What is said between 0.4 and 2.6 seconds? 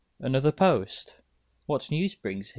post! what news brings he?